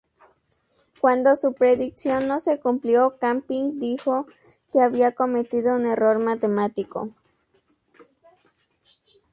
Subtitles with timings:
[0.99, 4.25] Cuando su predicción no se cumplió, Camping dijo
[4.73, 7.11] que había cometido un error matemático.